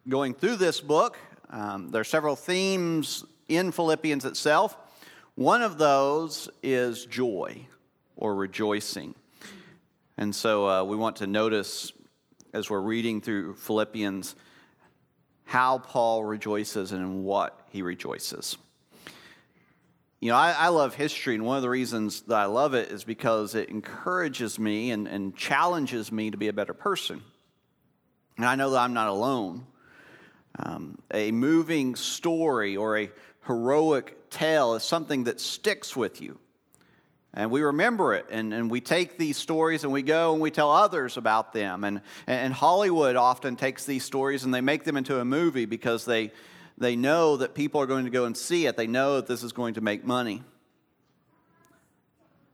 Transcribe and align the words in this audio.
going 0.08 0.34
through 0.34 0.56
this 0.56 0.82
book. 0.82 1.18
Um, 1.50 1.90
there 1.90 2.02
are 2.02 2.06
several 2.06 2.36
themes 2.36 3.24
in 3.48 3.72
Philippians 3.72 4.26
itself. 4.26 4.78
One 5.36 5.62
of 5.62 5.78
those 5.78 6.50
is 6.64 7.06
joy 7.06 7.68
or 8.16 8.36
rejoicing. 8.36 9.16
And 10.18 10.36
so 10.36 10.68
uh, 10.68 10.84
we 10.84 10.96
want 10.96 11.18
to 11.18 11.28
notice 11.28 11.92
as 12.54 12.70
we're 12.70 12.82
reading 12.82 13.22
through 13.22 13.56
Philippians 13.56 14.36
how 15.46 15.80
Paul 15.80 16.24
rejoices 16.24 16.92
and 16.92 17.02
in 17.02 17.24
what 17.24 17.60
he 17.70 17.82
rejoices. 17.82 18.58
You 20.20 20.30
know, 20.30 20.36
I, 20.36 20.52
I, 20.52 20.68
love 20.68 20.94
history, 20.94 21.34
and 21.34 21.46
one 21.46 21.58
of 21.58 21.64
the 21.64 21.70
reasons 21.70 22.22
that 22.24 22.36
I 22.38 22.46
love 22.46 22.76
it 22.76 22.92
is 22.92 23.04
because 23.04 23.56
it 23.56 23.70
encourages 23.70 24.60
me 24.60 24.92
and, 24.92 25.08
and 25.08 25.36
challenges 25.36 26.12
me 26.12 26.30
to 26.30 26.38
be 26.38 26.48
a 26.48 26.54
better 26.54 26.76
person. 26.76 27.24
And 28.38 28.46
I 28.46 28.56
know 28.56 28.70
that 28.70 28.80
I'm 28.80 28.94
not 28.94 29.08
alone. 29.08 29.66
Um, 30.60 30.98
a 31.14 31.32
moving 31.32 31.96
story 31.96 32.78
or 32.78 32.98
a 32.98 33.12
heroic 33.48 34.30
tale 34.30 34.76
is 34.76 34.84
something 34.84 35.26
that 35.26 35.40
sticks 35.40 35.96
with 35.96 36.22
you. 36.22 36.40
And 37.34 37.50
we 37.50 37.62
remember 37.62 38.14
it, 38.14 38.26
and, 38.30 38.54
and 38.54 38.70
we 38.70 38.82
take 38.82 39.18
these 39.18 39.38
stories 39.38 39.86
and 39.86 39.94
we 39.94 40.02
go 40.02 40.34
and 40.34 40.42
we 40.42 40.52
tell 40.52 40.70
others 40.70 41.16
about 41.16 41.54
them. 41.54 41.86
And, 41.86 42.02
and 42.28 42.54
Hollywood 42.54 43.16
often 43.16 43.56
takes 43.56 43.86
these 43.86 44.04
stories 44.04 44.44
and 44.44 44.54
they 44.54 44.60
make 44.60 44.84
them 44.84 44.98
into 44.98 45.18
a 45.20 45.24
movie 45.24 45.66
because 45.66 46.04
they, 46.04 46.32
they 46.78 46.98
know 46.98 47.38
that 47.38 47.56
people 47.56 47.80
are 47.82 47.86
going 47.86 48.04
to 48.04 48.12
go 48.12 48.26
and 48.26 48.36
see 48.36 48.66
it. 48.66 48.76
They 48.76 48.88
know 48.88 49.16
that 49.16 49.28
this 49.28 49.44
is 49.44 49.54
going 49.54 49.76
to 49.76 49.82
make 49.82 50.04
money. 50.04 50.44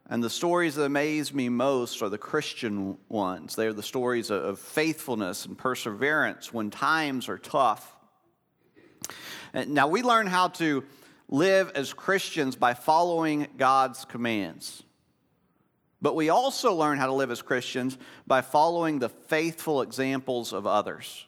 And 0.09 0.23
the 0.23 0.30
stories 0.30 0.75
that 0.75 0.83
amaze 0.83 1.33
me 1.33 1.50
most 1.50 2.02
are 2.02 2.08
the 2.08 2.17
Christian 2.17 2.97
ones. 3.09 3.55
They 3.55 3.67
are 3.67 3.73
the 3.73 3.83
stories 3.83 4.31
of 4.31 4.58
faithfulness 4.59 5.45
and 5.45 5.58
perseverance 5.58 6.53
when 6.53 6.69
times 6.69 7.27
are 7.27 7.38
tough. 7.38 7.94
Uh, 9.53 9.66
now, 9.67 9.88
we 9.88 10.02
learn 10.03 10.28
how 10.28 10.47
to 10.50 10.85
live 11.28 11.72
as 11.75 11.91
Christians 11.91 12.55
by 12.55 12.73
following 12.73 13.47
God's 13.58 14.05
commands. 14.05 14.83
But 16.02 16.16
we 16.16 16.30
also 16.30 16.73
learn 16.73 16.97
how 16.97 17.08
to 17.08 17.13
live 17.13 17.31
as 17.31 17.41
Christians 17.41 17.97
by 18.25 18.41
following 18.41 19.00
the 19.00 19.09
faithful 19.09 19.81
examples 19.81 20.53
of 20.53 20.66
others. 20.66 21.25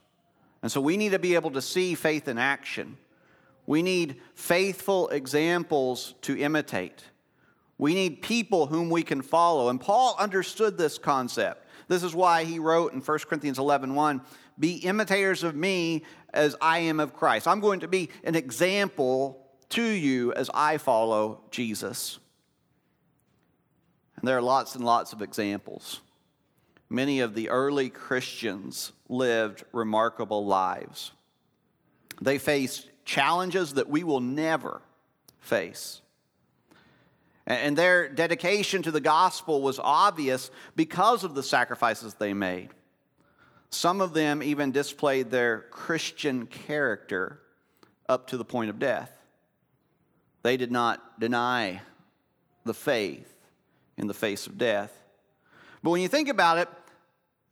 And 0.62 0.72
so 0.72 0.80
we 0.80 0.96
need 0.96 1.12
to 1.12 1.20
be 1.20 1.36
able 1.36 1.52
to 1.52 1.62
see 1.62 1.96
faith 1.96 2.28
in 2.28 2.38
action. 2.38 2.98
We 3.66 3.82
need 3.82 4.22
faithful 4.36 5.10
examples 5.10 6.16
to 6.22 6.38
imitate. 6.38 7.04
We 7.80 7.96
need 7.96 8.22
people 8.22 8.68
whom 8.68 8.90
we 8.90 9.02
can 9.02 9.22
follow. 9.24 9.70
And 9.70 9.80
Paul 9.80 10.16
understood 10.20 10.78
this 10.78 11.00
concept. 11.00 11.66
This 11.88 12.04
is 12.04 12.14
why 12.14 12.44
he 12.44 12.60
wrote 12.60 12.94
in 12.94 13.00
1 13.00 13.20
Corinthians 13.20 13.58
11 13.58 13.96
1, 13.96 14.22
Be 14.60 14.76
imitators 14.76 15.44
of 15.44 15.56
me 15.56 16.04
as 16.34 16.56
I 16.62 16.80
am 16.80 17.00
of 17.00 17.16
Christ. 17.16 17.48
I'm 17.48 17.62
going 17.62 17.80
to 17.80 17.88
be 17.88 18.10
an 18.24 18.36
example 18.36 19.48
to 19.70 19.82
you 19.82 20.34
as 20.34 20.52
I 20.54 20.78
follow 20.78 21.42
Jesus. 21.52 22.20
And 24.18 24.28
there 24.28 24.38
are 24.38 24.42
lots 24.42 24.76
and 24.76 24.84
lots 24.84 25.14
of 25.14 25.22
examples. 25.22 26.02
Many 26.90 27.22
of 27.22 27.34
the 27.34 27.50
early 27.50 27.90
Christians 27.90 28.92
lived 29.08 29.64
remarkable 29.72 30.46
lives. 30.46 31.12
They 32.22 32.40
faced 32.40 32.90
challenges 33.06 33.76
that 33.76 33.88
we 33.88 34.04
will 34.04 34.20
never 34.20 34.82
face. 35.40 36.02
And 37.50 37.76
their 37.76 38.08
dedication 38.08 38.84
to 38.84 38.92
the 38.92 39.02
gospel 39.02 39.62
was 39.62 39.80
obvious 39.80 40.52
because 40.76 41.24
of 41.24 41.34
the 41.34 41.42
sacrifices 41.42 42.14
they 42.14 42.36
made. 42.36 42.70
Some 43.72 44.02
of 44.02 44.14
them 44.14 44.44
even 44.44 44.72
displayed 44.72 45.32
their 45.32 45.66
Christian 45.72 46.46
character 46.46 47.42
up 48.08 48.28
to 48.28 48.38
the 48.38 48.46
point 48.46 48.70
of 48.70 48.78
death. 48.78 49.12
They 50.44 50.58
did 50.58 50.72
not 50.72 51.20
deny 51.20 51.82
the 52.66 52.74
faith 52.74 53.34
in 53.98 54.06
the 54.06 54.14
face 54.14 54.46
of 54.46 54.60
death. 54.60 54.94
But 55.82 55.90
when 55.90 56.02
you 56.02 56.08
think 56.08 56.30
about 56.30 56.60
it, 56.60 56.70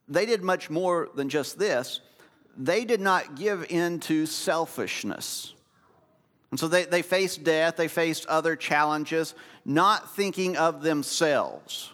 they 0.07 0.27
did 0.27 0.43
much 0.43 0.69
more 0.69 1.09
than 1.15 1.27
just 1.27 1.57
this. 1.57 2.01
They 2.55 2.85
did 2.85 3.01
not 3.01 3.35
give 3.35 3.65
in 3.69 3.99
to 4.01 4.27
selfishness. 4.27 5.53
And 6.49 6.59
so 6.59 6.67
they, 6.67 6.85
they 6.85 7.01
faced 7.01 7.43
death, 7.43 7.75
they 7.75 7.89
faced 7.89 8.25
other 8.27 8.55
challenges, 8.55 9.35
not 9.67 10.15
thinking 10.15 10.55
of 10.55 10.81
themselves, 10.81 11.91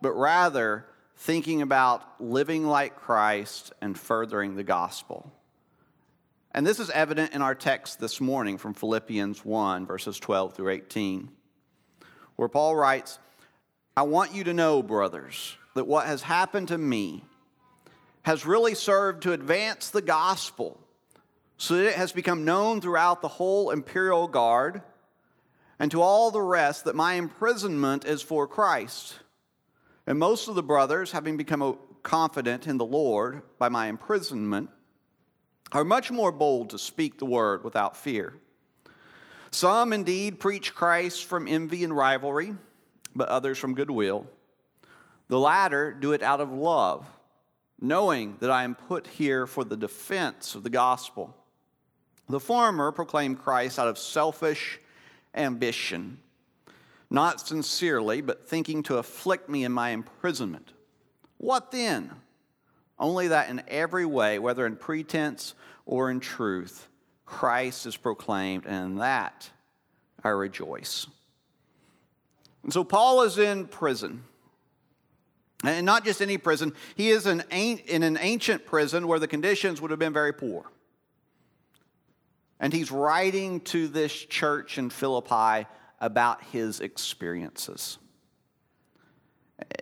but 0.00 0.14
rather 0.14 0.86
thinking 1.16 1.60
about 1.60 2.02
living 2.18 2.66
like 2.66 2.96
Christ 2.96 3.74
and 3.82 3.96
furthering 3.96 4.56
the 4.56 4.64
gospel. 4.64 5.30
And 6.52 6.66
this 6.66 6.80
is 6.80 6.88
evident 6.88 7.34
in 7.34 7.42
our 7.42 7.54
text 7.54 8.00
this 8.00 8.22
morning 8.22 8.56
from 8.56 8.72
Philippians 8.72 9.44
1, 9.44 9.84
verses 9.84 10.18
12 10.18 10.54
through 10.54 10.70
18, 10.70 11.28
where 12.36 12.48
Paul 12.48 12.74
writes, 12.74 13.18
I 13.94 14.04
want 14.04 14.34
you 14.34 14.44
to 14.44 14.54
know, 14.54 14.82
brothers, 14.82 15.58
that 15.74 15.86
what 15.86 16.06
has 16.06 16.22
happened 16.22 16.68
to 16.68 16.78
me 16.78 17.22
has 18.22 18.46
really 18.46 18.74
served 18.74 19.24
to 19.24 19.34
advance 19.34 19.90
the 19.90 20.00
gospel 20.00 20.80
so 21.58 21.76
that 21.76 21.88
it 21.88 21.96
has 21.96 22.12
become 22.12 22.46
known 22.46 22.80
throughout 22.80 23.20
the 23.20 23.28
whole 23.28 23.70
imperial 23.70 24.26
guard 24.26 24.80
and 25.78 25.90
to 25.90 26.00
all 26.00 26.30
the 26.30 26.42
rest 26.42 26.84
that 26.84 26.96
my 26.96 27.14
imprisonment 27.14 28.04
is 28.04 28.22
for 28.22 28.46
Christ. 28.46 29.18
And 30.06 30.18
most 30.18 30.48
of 30.48 30.54
the 30.54 30.62
brothers, 30.62 31.12
having 31.12 31.36
become 31.36 31.78
confident 32.02 32.66
in 32.66 32.78
the 32.78 32.84
Lord 32.84 33.42
by 33.58 33.68
my 33.68 33.88
imprisonment, 33.88 34.70
are 35.72 35.84
much 35.84 36.10
more 36.10 36.32
bold 36.32 36.70
to 36.70 36.78
speak 36.78 37.18
the 37.18 37.26
word 37.26 37.64
without 37.64 37.96
fear. 37.96 38.34
Some 39.50 39.92
indeed 39.92 40.38
preach 40.38 40.74
Christ 40.74 41.24
from 41.24 41.48
envy 41.48 41.82
and 41.82 41.96
rivalry, 41.96 42.54
but 43.14 43.28
others 43.28 43.58
from 43.58 43.74
goodwill. 43.74 44.26
The 45.28 45.38
latter 45.38 45.92
do 45.92 46.12
it 46.12 46.22
out 46.22 46.40
of 46.40 46.52
love, 46.52 47.06
knowing 47.80 48.36
that 48.40 48.50
I 48.50 48.64
am 48.64 48.74
put 48.74 49.06
here 49.06 49.46
for 49.46 49.64
the 49.64 49.76
defense 49.76 50.54
of 50.54 50.62
the 50.62 50.70
gospel. 50.70 51.36
The 52.28 52.40
former 52.40 52.92
proclaim 52.92 53.34
Christ 53.34 53.78
out 53.78 53.88
of 53.88 53.98
selfish 53.98 54.80
ambition 55.36 56.18
not 57.10 57.46
sincerely, 57.46 58.20
but 58.20 58.48
thinking 58.48 58.82
to 58.84 58.98
afflict 58.98 59.48
me 59.48 59.64
in 59.64 59.72
my 59.72 59.90
imprisonment. 59.90 60.72
What 61.38 61.70
then? 61.70 62.10
Only 62.98 63.28
that 63.28 63.48
in 63.48 63.62
every 63.68 64.06
way, 64.06 64.38
whether 64.38 64.66
in 64.66 64.76
pretense 64.76 65.54
or 65.84 66.10
in 66.10 66.20
truth, 66.20 66.88
Christ 67.24 67.86
is 67.86 67.96
proclaimed, 67.96 68.64
and 68.66 68.92
in 68.92 68.98
that 68.98 69.50
I 70.24 70.30
rejoice. 70.30 71.06
And 72.62 72.72
so 72.72 72.82
Paul 72.82 73.22
is 73.22 73.38
in 73.38 73.66
prison. 73.66 74.24
And 75.64 75.86
not 75.86 76.04
just 76.04 76.20
any 76.20 76.38
prison, 76.38 76.74
he 76.96 77.10
is 77.10 77.26
in, 77.26 77.42
an 77.50 78.18
ancient 78.20 78.66
prison 78.66 79.06
where 79.06 79.18
the 79.18 79.28
conditions 79.28 79.80
would 79.80 79.90
have 79.90 80.00
been 80.00 80.12
very 80.12 80.32
poor. 80.32 80.64
And 82.58 82.72
he's 82.72 82.90
writing 82.90 83.60
to 83.60 83.88
this 83.88 84.12
church 84.12 84.78
in 84.78 84.90
Philippi 84.90 85.66
about 86.00 86.42
his 86.44 86.80
experiences. 86.80 87.98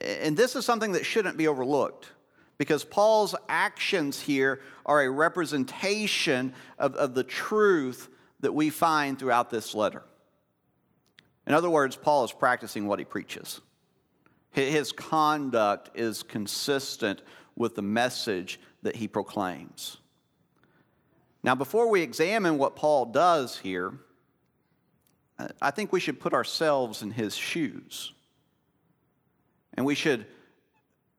And 0.01 0.37
this 0.37 0.57
is 0.57 0.65
something 0.65 0.93
that 0.93 1.05
shouldn't 1.05 1.37
be 1.37 1.49
overlooked 1.49 2.09
because 2.59 2.85
Paul's 2.85 3.35
actions 3.49 4.21
here 4.21 4.61
are 4.87 5.03
a 5.03 5.11
representation 5.11 6.55
of, 6.79 6.95
of 6.95 7.15
the 7.15 7.25
truth 7.25 8.09
that 8.41 8.53
we 8.53 8.71
find 8.71 9.19
throughout 9.19 9.51
this 9.51 9.75
letter. 9.75 10.03
In 11.47 11.55
other 11.55 11.71
words, 11.71 11.97
Paul 11.97 12.25
is 12.25 12.33
practicing 12.33 12.87
what 12.87 12.99
he 12.99 13.05
preaches. 13.05 13.61
His 14.51 14.93
conduct 14.93 15.91
is 15.95 16.23
consistent 16.23 17.23
with 17.57 17.75
the 17.75 17.83
message 17.83 18.61
that 18.83 18.97
he 18.97 19.09
proclaims. 19.09 19.99
Now, 21.45 21.55
before 21.55 21.91
we 21.91 22.01
examine 22.01 22.57
what 22.57 22.75
Paul 22.75 23.05
does 23.05 23.59
here, 23.59 23.93
uh, 25.39 25.49
I 25.61 25.71
think 25.71 25.93
we 25.93 26.01
should 26.01 26.19
put 26.19 26.33
ourselves 26.33 27.03
in 27.03 27.11
his 27.11 27.37
shoes. 27.37 28.15
And 29.75 29.85
we 29.85 29.95
should 29.95 30.25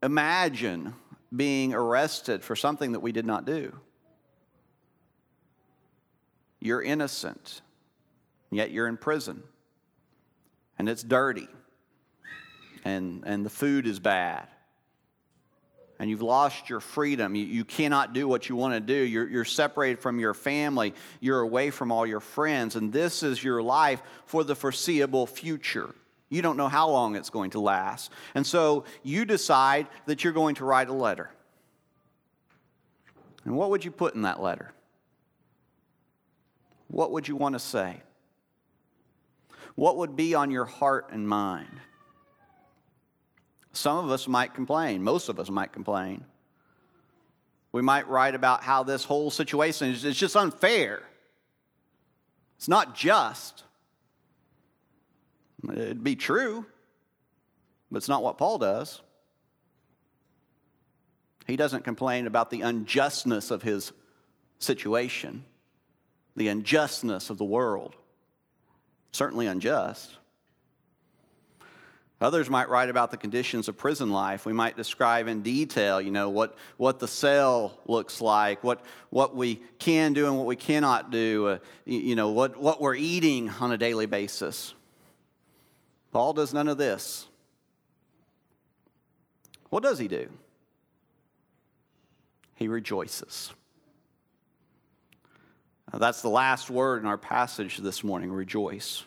imagine 0.01 0.95
being 1.33 1.75
arrested 1.75 2.43
for 2.43 2.55
something 2.55 2.93
that 2.93 3.01
we 3.01 3.11
did 3.11 3.27
not 3.27 3.45
do. 3.45 3.71
You're 6.59 6.81
innocent, 6.81 7.61
yet 8.49 8.71
you're 8.71 8.87
in 8.87 8.97
prison. 8.97 9.43
And 10.79 10.89
it's 10.89 11.03
dirty. 11.03 11.47
And, 12.83 13.23
and 13.27 13.45
the 13.45 13.51
food 13.51 13.85
is 13.85 13.99
bad. 13.99 14.47
And 15.97 16.09
you've 16.09 16.21
lost 16.21 16.69
your 16.69 16.81
freedom. 16.81 17.35
You, 17.35 17.45
you 17.45 17.63
cannot 17.63 18.13
do 18.13 18.27
what 18.27 18.49
you 18.49 18.55
want 18.55 18.73
to 18.73 18.79
do. 18.79 18.93
You're, 18.93 19.29
you're 19.29 19.45
separated 19.45 19.99
from 19.99 20.19
your 20.19 20.33
family. 20.33 20.93
You're 21.21 21.39
away 21.39 21.69
from 21.69 21.91
all 21.91 22.05
your 22.05 22.19
friends. 22.19 22.75
And 22.75 22.91
this 22.91 23.23
is 23.23 23.43
your 23.43 23.61
life 23.61 24.01
for 24.25 24.43
the 24.43 24.55
foreseeable 24.55 25.25
future. 25.25 25.95
You 26.29 26.41
don't 26.41 26.57
know 26.57 26.67
how 26.67 26.89
long 26.89 27.15
it's 27.15 27.29
going 27.29 27.51
to 27.51 27.59
last. 27.59 28.11
And 28.33 28.45
so 28.45 28.83
you 29.03 29.25
decide 29.25 29.87
that 30.05 30.23
you're 30.23 30.33
going 30.33 30.55
to 30.55 30.65
write 30.65 30.89
a 30.89 30.93
letter. 30.93 31.29
And 33.45 33.55
what 33.55 33.69
would 33.69 33.85
you 33.85 33.91
put 33.91 34.15
in 34.15 34.23
that 34.23 34.41
letter? 34.41 34.73
What 36.87 37.11
would 37.11 37.27
you 37.27 37.35
want 37.35 37.53
to 37.53 37.59
say? 37.59 38.01
What 39.75 39.97
would 39.97 40.15
be 40.15 40.33
on 40.33 40.51
your 40.51 40.65
heart 40.65 41.09
and 41.11 41.27
mind? 41.27 41.79
Some 43.75 44.05
of 44.05 44.09
us 44.09 44.27
might 44.27 44.53
complain. 44.53 45.03
Most 45.03 45.27
of 45.27 45.39
us 45.39 45.49
might 45.49 45.73
complain. 45.73 46.23
We 47.73 47.81
might 47.81 48.07
write 48.07 48.35
about 48.35 48.63
how 48.63 48.83
this 48.83 49.03
whole 49.03 49.29
situation 49.29 49.89
is 49.89 50.05
it's 50.05 50.17
just 50.17 50.37
unfair. 50.37 51.03
It's 52.57 52.69
not 52.69 52.95
just. 52.95 53.63
It'd 55.69 56.03
be 56.03 56.15
true, 56.15 56.65
but 57.91 57.97
it's 57.97 58.07
not 58.07 58.23
what 58.23 58.37
Paul 58.37 58.59
does. 58.59 59.01
He 61.47 61.57
doesn't 61.57 61.83
complain 61.83 62.27
about 62.27 62.49
the 62.49 62.61
unjustness 62.61 63.51
of 63.51 63.61
his 63.61 63.91
situation, 64.59 65.43
the 66.35 66.47
unjustness 66.47 67.29
of 67.29 67.37
the 67.37 67.43
world. 67.43 67.95
Certainly 69.11 69.47
unjust. 69.47 70.17
Others 72.25 72.49
might 72.49 72.69
write 72.69 72.89
about 72.89 73.11
the 73.11 73.17
conditions 73.17 73.67
of 73.67 73.77
prison 73.77 74.09
life. 74.09 74.47
We 74.47 74.51
might 74.51 74.75
describe 74.75 75.27
in 75.27 75.43
detail, 75.43 76.01
you 76.01 76.09
know, 76.09 76.31
what, 76.31 76.57
what 76.77 76.97
the 76.97 77.07
cell 77.07 77.77
looks 77.85 78.19
like, 78.19 78.63
what, 78.63 78.83
what 79.11 79.35
we 79.35 79.61
can 79.77 80.13
do 80.13 80.25
and 80.25 80.35
what 80.35 80.47
we 80.47 80.55
cannot 80.55 81.11
do, 81.11 81.47
uh, 81.47 81.57
you 81.85 82.15
know, 82.15 82.31
what, 82.31 82.57
what 82.57 82.81
we're 82.81 82.95
eating 82.95 83.51
on 83.61 83.71
a 83.71 83.77
daily 83.77 84.07
basis. 84.07 84.73
Paul 86.11 86.33
does 86.33 86.51
none 86.51 86.67
of 86.67 86.79
this. 86.79 87.27
What 89.69 89.83
does 89.83 89.99
he 89.99 90.07
do? 90.07 90.27
He 92.55 92.67
rejoices. 92.67 93.53
Now, 95.93 95.99
that's 95.99 96.23
the 96.23 96.29
last 96.29 96.71
word 96.71 97.03
in 97.03 97.07
our 97.07 97.19
passage 97.19 97.77
this 97.77 98.03
morning 98.03 98.31
rejoice. 98.31 99.03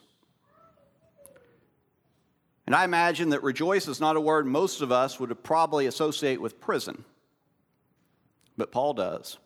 And 2.68 2.74
I 2.74 2.84
imagine 2.84 3.30
that 3.30 3.42
rejoice 3.42 3.88
is 3.88 3.98
not 3.98 4.16
a 4.16 4.20
word 4.20 4.44
most 4.44 4.82
of 4.82 4.92
us 4.92 5.18
would 5.18 5.42
probably 5.42 5.86
associate 5.86 6.38
with 6.38 6.60
prison, 6.60 7.02
but 8.58 8.70
Paul 8.70 8.92
does. 8.92 9.38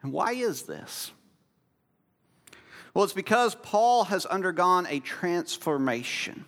And 0.00 0.14
why 0.14 0.32
is 0.32 0.62
this? 0.62 1.10
Well, 2.94 3.04
it's 3.04 3.12
because 3.12 3.54
Paul 3.54 4.04
has 4.04 4.24
undergone 4.24 4.86
a 4.88 4.98
transformation. 5.00 6.46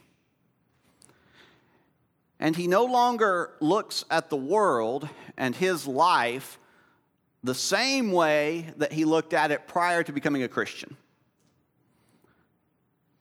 And 2.39 2.57
he 2.57 2.67
no 2.67 2.87
longer 2.87 3.51
looks 3.61 4.07
at 4.11 4.31
the 4.31 4.39
world 4.39 5.07
and 5.37 5.55
his 5.55 5.87
life 5.87 6.59
the 7.45 7.55
same 7.55 8.11
way 8.11 8.73
that 8.79 8.95
he 8.95 9.05
looked 9.05 9.35
at 9.35 9.51
it 9.51 9.69
prior 9.69 10.03
to 10.03 10.13
becoming 10.15 10.43
a 10.43 10.49
Christian. 10.49 10.97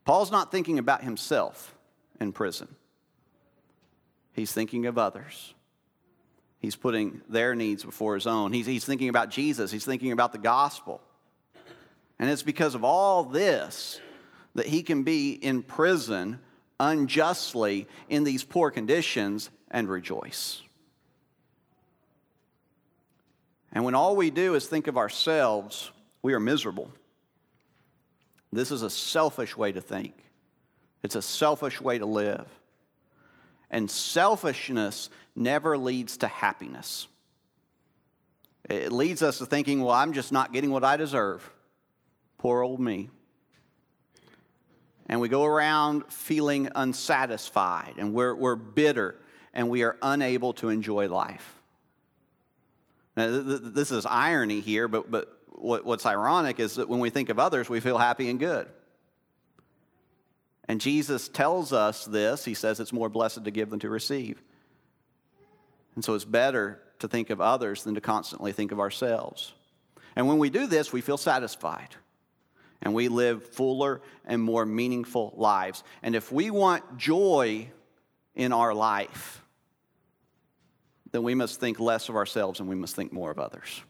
Paul's 0.10 0.32
not 0.32 0.52
thinking 0.52 0.80
about 0.80 1.04
himself 1.04 1.76
in 2.20 2.32
prison, 2.32 2.68
he's 4.34 4.52
thinking 4.52 4.88
of 4.88 4.98
others. 4.98 5.54
He's 6.58 6.76
putting 6.76 7.22
their 7.30 7.54
needs 7.54 7.84
before 7.86 8.16
his 8.16 8.26
own. 8.26 8.52
He's, 8.52 8.66
he's 8.66 8.84
thinking 8.84 9.08
about 9.10 9.30
Jesus. 9.30 9.72
He's 9.72 9.86
thinking 9.86 10.12
about 10.12 10.32
the 10.32 10.40
gospel. 10.40 11.00
And 12.18 12.28
it's 12.28 12.42
because 12.42 12.74
of 12.74 12.84
all 12.84 13.24
this 13.24 14.02
that 14.56 14.66
he 14.66 14.82
can 14.82 15.04
be 15.04 15.34
in 15.34 15.62
prison 15.62 16.40
unjustly 16.80 17.88
in 18.10 18.24
these 18.24 18.44
poor 18.44 18.72
conditions 18.72 19.52
and 19.70 19.88
rejoice. 19.88 20.64
And 23.72 23.86
when 23.86 23.94
all 23.94 24.16
we 24.16 24.32
do 24.32 24.56
is 24.56 24.66
think 24.66 24.88
of 24.88 24.98
ourselves, 24.98 25.92
we 26.24 26.34
are 26.34 26.40
miserable. 26.40 26.92
This 28.51 28.72
is 28.72 28.81
a 28.81 28.90
selfish 28.90 29.56
way 29.56 29.72
to 29.72 29.81
think, 29.81 30.13
it's 31.04 31.16
a 31.16 31.22
selfish 31.22 31.80
way 31.80 31.98
to 31.98 32.06
live. 32.06 32.48
And 33.72 33.90
selfishness 33.90 35.12
never 35.36 35.78
leads 35.78 36.18
to 36.18 36.28
happiness. 36.28 37.07
It 38.68 38.92
leads 38.92 39.22
us 39.22 39.38
to 39.38 39.46
thinking, 39.46 39.81
well, 39.81 39.94
I'm 39.94 40.13
just 40.13 40.31
not 40.31 40.54
getting 40.54 40.72
what 40.72 40.84
I 40.84 40.98
deserve. 40.98 41.48
Poor 42.40 42.63
old 42.63 42.80
me. 42.80 43.10
And 45.07 45.19
we 45.19 45.28
go 45.28 45.44
around 45.44 46.06
feeling 46.12 46.69
unsatisfied 46.74 47.96
and 47.98 48.13
we're, 48.13 48.34
we're 48.34 48.56
bitter 48.56 49.16
and 49.54 49.69
we 49.69 49.84
are 49.84 49.98
unable 50.01 50.54
to 50.54 50.69
enjoy 50.69 51.07
life. 51.10 51.56
Now, 53.18 53.30
th- 53.30 53.46
th- 53.46 53.62
this 53.74 53.92
is 53.92 54.06
irony 54.06 54.60
here, 54.62 54.88
but, 54.88 55.10
but 55.10 55.38
what, 55.51 55.86
what's 55.86 56.06
ironic 56.06 56.60
is 56.60 56.75
that 56.75 56.90
when 56.90 57.00
we 57.00 57.10
think 57.10 57.30
of 57.30 57.40
others, 57.40 57.69
we 57.69 57.80
feel 57.80 57.98
happy 57.98 58.30
and 58.30 58.40
good. 58.40 58.68
And 60.68 60.80
Jesus 60.80 61.28
tells 61.28 61.74
us 61.74 62.06
this. 62.06 62.46
He 62.46 62.54
says 62.54 62.80
it's 62.80 62.94
more 62.94 63.10
blessed 63.10 63.44
to 63.44 63.51
give 63.51 63.69
than 63.69 63.80
to 63.80 63.90
receive. 63.90 64.42
And 65.96 66.06
so 66.06 66.13
it's 66.13 66.25
better 66.25 66.80
to 67.00 67.07
think 67.07 67.30
of 67.30 67.42
others 67.42 67.84
than 67.84 67.96
to 67.96 68.01
constantly 68.01 68.51
think 68.51 68.72
of 68.72 68.80
ourselves. 68.80 69.54
And 70.16 70.28
when 70.28 70.38
we 70.38 70.50
do 70.50 70.68
this, 70.68 70.94
we 70.94 71.01
feel 71.01 71.18
satisfied. 71.18 71.90
And 72.81 72.94
we 72.94 73.10
live 73.10 73.44
fuller 73.44 74.01
and 74.25 74.42
more 74.42 74.66
meaningful 74.66 75.34
lives. 75.36 75.84
And 76.01 76.16
if 76.16 76.31
we 76.31 76.51
want 76.51 76.98
joy 76.98 77.69
in 78.36 78.54
our 78.54 78.74
life, 78.74 79.44
then 81.12 81.24
we 81.24 81.36
must 81.36 81.60
think 81.60 81.80
less 81.80 82.10
of 82.10 82.16
ourselves 82.16 82.60
and 82.60 82.69
we 82.69 82.75
must 82.75 82.96
think 82.96 83.12
more 83.12 83.31
of 83.31 83.40
others. 83.40 83.81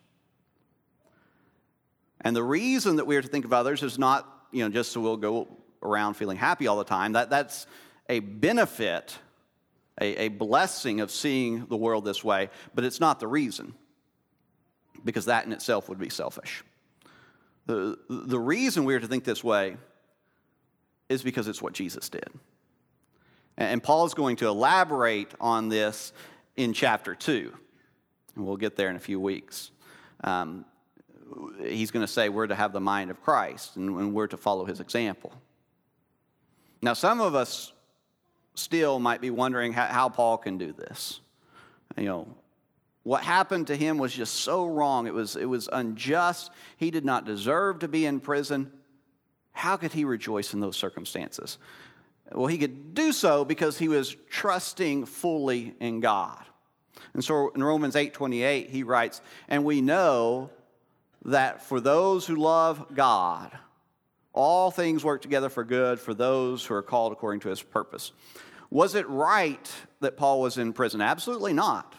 And 2.21 2.35
the 2.35 2.43
reason 2.43 2.97
that 2.97 3.07
we 3.07 3.15
are 3.15 3.21
to 3.21 3.27
think 3.27 3.45
of 3.45 3.53
others 3.53 3.83
is 3.83 3.97
not, 3.97 4.27
you 4.51 4.63
know, 4.63 4.69
just 4.69 4.91
so 4.91 5.01
we'll 5.01 5.17
go 5.17 5.47
around 5.81 6.15
feeling 6.15 6.37
happy 6.37 6.67
all 6.67 6.77
the 6.77 6.83
time. 6.83 7.13
That, 7.13 7.29
that's 7.29 7.65
a 8.09 8.19
benefit, 8.19 9.17
a, 10.01 10.23
a 10.23 10.27
blessing 10.27 10.99
of 11.01 11.11
seeing 11.11 11.65
the 11.67 11.77
world 11.77 12.03
this 12.03 12.23
way, 12.23 12.49
but 12.75 12.83
it's 12.83 12.99
not 12.99 13.19
the 13.19 13.27
reason, 13.27 13.73
because 15.03 15.25
that 15.25 15.45
in 15.45 15.53
itself 15.53 15.87
would 15.87 15.99
be 15.99 16.09
selfish. 16.09 16.63
The, 17.65 17.97
the 18.09 18.39
reason 18.39 18.83
we 18.83 18.95
are 18.95 18.99
to 18.99 19.07
think 19.07 19.23
this 19.23 19.43
way 19.43 19.77
is 21.07 21.21
because 21.21 21.47
it's 21.47 21.61
what 21.61 21.73
Jesus 21.73 22.09
did. 22.09 22.27
And 23.57 23.83
Paul 23.83 24.05
is 24.05 24.13
going 24.13 24.37
to 24.37 24.47
elaborate 24.47 25.33
on 25.39 25.69
this 25.69 26.13
in 26.55 26.73
chapter 26.73 27.13
2. 27.13 27.53
And 28.35 28.45
we'll 28.45 28.57
get 28.57 28.75
there 28.75 28.89
in 28.89 28.95
a 28.95 29.01
few 29.01 29.19
weeks. 29.19 29.71
Um, 30.23 30.65
he's 31.61 31.91
going 31.91 32.05
to 32.05 32.11
say 32.11 32.29
we're 32.29 32.47
to 32.47 32.55
have 32.55 32.73
the 32.73 32.79
mind 32.79 33.11
of 33.11 33.21
Christ 33.21 33.75
and 33.75 34.13
we're 34.13 34.27
to 34.27 34.37
follow 34.37 34.65
his 34.65 34.79
example. 34.79 35.33
Now, 36.81 36.93
some 36.93 37.21
of 37.21 37.35
us 37.35 37.73
still 38.55 38.99
might 38.99 39.21
be 39.21 39.29
wondering 39.29 39.73
how, 39.73 39.85
how 39.85 40.09
Paul 40.09 40.37
can 40.37 40.57
do 40.57 40.71
this. 40.73 41.19
You 41.97 42.05
know, 42.05 42.27
what 43.03 43.23
happened 43.23 43.67
to 43.67 43.75
him 43.75 43.97
was 43.97 44.13
just 44.13 44.35
so 44.35 44.65
wrong. 44.65 45.07
It 45.07 45.13
was, 45.13 45.35
it 45.35 45.45
was 45.45 45.69
unjust. 45.71 46.51
He 46.77 46.91
did 46.91 47.05
not 47.05 47.25
deserve 47.25 47.79
to 47.79 47.87
be 47.87 48.05
in 48.05 48.19
prison. 48.19 48.71
How 49.51 49.77
could 49.77 49.93
he 49.93 50.05
rejoice 50.05 50.53
in 50.53 50.59
those 50.59 50.77
circumstances? 50.77 51.57
Well, 52.31 52.47
he 52.47 52.57
could 52.57 52.93
do 52.93 53.11
so 53.11 53.43
because 53.43 53.77
he 53.77 53.87
was 53.87 54.15
trusting 54.29 55.05
fully 55.05 55.73
in 55.79 55.99
God. 55.99 56.45
And 57.13 57.23
so 57.23 57.49
in 57.49 57.63
Romans 57.63 57.95
8:28 57.95 58.69
he 58.69 58.83
writes, 58.83 59.21
"And 59.47 59.63
we 59.63 59.81
know 59.81 60.51
that 61.25 61.63
for 61.63 61.79
those 61.79 62.25
who 62.25 62.35
love 62.35 62.93
God, 62.93 63.51
all 64.33 64.71
things 64.71 65.03
work 65.03 65.21
together 65.21 65.49
for 65.49 65.63
good 65.63 65.99
for 65.99 66.13
those 66.13 66.65
who 66.65 66.73
are 66.73 66.81
called 66.81 67.11
according 67.11 67.41
to 67.41 67.49
his 67.49 67.61
purpose. 67.61 68.11
Was 68.69 68.95
it 68.95 69.07
right 69.09 69.71
that 69.99 70.17
Paul 70.17 70.41
was 70.41 70.57
in 70.57 70.73
prison? 70.73 71.01
Absolutely 71.01 71.53
not. 71.53 71.95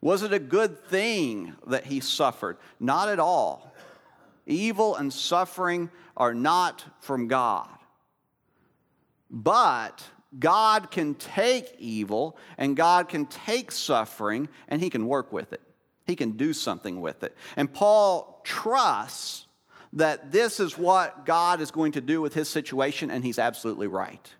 Was 0.00 0.22
it 0.22 0.32
a 0.32 0.38
good 0.38 0.84
thing 0.86 1.56
that 1.66 1.86
he 1.86 2.00
suffered? 2.00 2.58
Not 2.78 3.08
at 3.08 3.18
all. 3.18 3.74
Evil 4.46 4.94
and 4.94 5.12
suffering 5.12 5.90
are 6.16 6.34
not 6.34 6.84
from 7.00 7.26
God. 7.26 7.68
But 9.30 10.04
God 10.38 10.90
can 10.90 11.14
take 11.14 11.74
evil 11.78 12.36
and 12.58 12.76
God 12.76 13.08
can 13.08 13.26
take 13.26 13.72
suffering 13.72 14.48
and 14.68 14.80
he 14.80 14.90
can 14.90 15.06
work 15.06 15.32
with 15.32 15.52
it. 15.52 15.62
He 16.06 16.16
can 16.16 16.32
do 16.32 16.52
something 16.52 17.00
with 17.00 17.22
it. 17.22 17.36
And 17.56 17.72
Paul 17.72 18.40
trusts 18.44 19.46
that 19.92 20.30
this 20.30 20.60
is 20.60 20.78
what 20.78 21.26
God 21.26 21.60
is 21.60 21.70
going 21.70 21.92
to 21.92 22.00
do 22.00 22.20
with 22.20 22.34
his 22.34 22.48
situation, 22.48 23.10
and 23.10 23.24
he's 23.24 23.38
absolutely 23.38 23.86
right. 23.86 24.34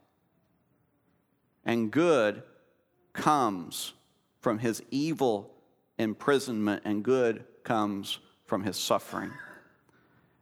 And 1.64 1.90
good 1.90 2.42
comes 3.12 3.92
from 4.40 4.58
his 4.58 4.82
evil 4.90 5.52
imprisonment, 5.98 6.82
and 6.84 7.02
good 7.02 7.44
comes 7.64 8.18
from 8.44 8.62
his 8.62 8.76
suffering. 8.76 9.32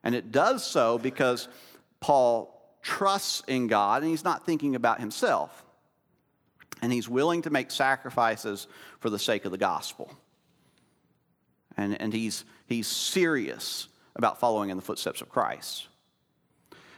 And 0.02 0.14
it 0.14 0.30
does 0.30 0.64
so 0.64 0.98
because 0.98 1.48
Paul 2.00 2.50
trusts 2.82 3.42
in 3.48 3.66
God 3.66 4.02
and 4.02 4.10
he's 4.10 4.24
not 4.24 4.44
thinking 4.44 4.74
about 4.74 5.00
himself. 5.00 5.64
And 6.82 6.92
he's 6.92 7.08
willing 7.08 7.40
to 7.42 7.50
make 7.50 7.70
sacrifices 7.70 8.66
for 9.00 9.08
the 9.08 9.18
sake 9.18 9.46
of 9.46 9.52
the 9.52 9.58
gospel. 9.58 10.10
And, 11.76 12.00
and 12.00 12.12
he's, 12.12 12.44
he's 12.66 12.86
serious 12.86 13.88
about 14.16 14.40
following 14.40 14.70
in 14.70 14.76
the 14.76 14.82
footsteps 14.82 15.20
of 15.20 15.28
Christ. 15.28 15.88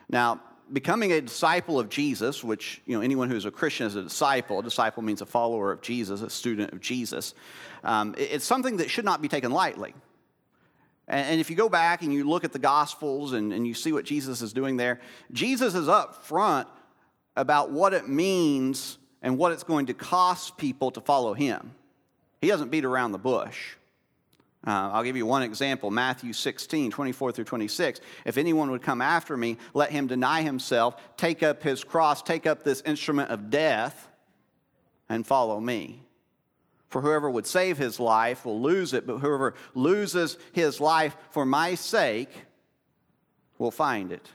Now, 0.08 0.40
becoming 0.72 1.12
a 1.12 1.20
disciple 1.20 1.78
of 1.78 1.88
Jesus, 1.88 2.42
which 2.42 2.80
you 2.86 2.96
know 2.96 3.02
anyone 3.02 3.30
who's 3.30 3.44
a 3.44 3.50
Christian 3.50 3.86
is 3.86 3.96
a 3.96 4.02
disciple. 4.02 4.58
A 4.58 4.62
disciple 4.62 5.02
means 5.02 5.20
a 5.20 5.26
follower 5.26 5.72
of 5.72 5.80
Jesus, 5.80 6.22
a 6.22 6.30
student 6.30 6.72
of 6.72 6.80
Jesus. 6.80 7.34
Um, 7.84 8.14
it's 8.18 8.44
something 8.44 8.78
that 8.78 8.90
should 8.90 9.04
not 9.04 9.22
be 9.22 9.28
taken 9.28 9.50
lightly. 9.50 9.94
And 11.08 11.40
if 11.40 11.50
you 11.50 11.56
go 11.56 11.68
back 11.68 12.02
and 12.02 12.12
you 12.12 12.28
look 12.28 12.42
at 12.42 12.52
the 12.52 12.58
Gospels 12.58 13.32
and, 13.32 13.52
and 13.52 13.64
you 13.64 13.74
see 13.74 13.92
what 13.92 14.04
Jesus 14.04 14.42
is 14.42 14.52
doing 14.52 14.76
there, 14.76 15.00
Jesus 15.30 15.76
is 15.76 15.88
up 15.88 16.24
front 16.24 16.66
about 17.36 17.70
what 17.70 17.94
it 17.94 18.08
means 18.08 18.98
and 19.22 19.38
what 19.38 19.52
it's 19.52 19.62
going 19.62 19.86
to 19.86 19.94
cost 19.94 20.56
people 20.56 20.90
to 20.90 21.00
follow 21.00 21.32
him. 21.32 21.76
He 22.40 22.48
doesn't 22.48 22.72
beat 22.72 22.84
around 22.84 23.12
the 23.12 23.18
bush. 23.18 23.76
Uh, 24.66 24.90
I'll 24.92 25.04
give 25.04 25.16
you 25.16 25.26
one 25.26 25.42
example 25.42 25.90
Matthew 25.92 26.32
16, 26.32 26.90
24 26.90 27.32
through 27.32 27.44
26. 27.44 28.00
If 28.24 28.36
anyone 28.36 28.70
would 28.72 28.82
come 28.82 29.00
after 29.00 29.36
me, 29.36 29.58
let 29.74 29.92
him 29.92 30.08
deny 30.08 30.42
himself, 30.42 30.96
take 31.16 31.42
up 31.44 31.62
his 31.62 31.84
cross, 31.84 32.20
take 32.20 32.46
up 32.46 32.64
this 32.64 32.80
instrument 32.80 33.30
of 33.30 33.48
death, 33.48 34.08
and 35.08 35.24
follow 35.24 35.60
me. 35.60 36.02
For 36.88 37.00
whoever 37.00 37.30
would 37.30 37.46
save 37.46 37.78
his 37.78 38.00
life 38.00 38.44
will 38.44 38.60
lose 38.60 38.92
it, 38.92 39.06
but 39.06 39.18
whoever 39.18 39.54
loses 39.74 40.36
his 40.52 40.80
life 40.80 41.16
for 41.30 41.46
my 41.46 41.74
sake 41.74 42.30
will 43.58 43.70
find 43.70 44.10
it. 44.10 44.28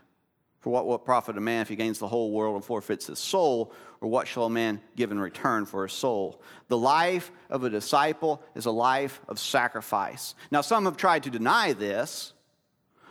For 0.61 0.69
what 0.69 0.85
will 0.85 0.95
it 0.95 1.05
profit 1.05 1.37
a 1.37 1.41
man 1.41 1.63
if 1.63 1.69
he 1.69 1.75
gains 1.75 1.97
the 1.97 2.07
whole 2.07 2.31
world 2.31 2.55
and 2.55 2.63
forfeits 2.63 3.07
his 3.07 3.17
soul? 3.17 3.73
Or 3.99 4.07
what 4.07 4.27
shall 4.27 4.45
a 4.45 4.49
man 4.49 4.79
give 4.95 5.11
in 5.11 5.19
return 5.19 5.65
for 5.65 5.83
his 5.83 5.93
soul? 5.93 6.39
The 6.67 6.77
life 6.77 7.31
of 7.49 7.63
a 7.63 7.69
disciple 7.69 8.43
is 8.53 8.67
a 8.67 8.71
life 8.71 9.19
of 9.27 9.39
sacrifice. 9.39 10.35
Now, 10.51 10.61
some 10.61 10.85
have 10.85 10.97
tried 10.97 11.23
to 11.23 11.31
deny 11.31 11.73
this. 11.73 12.33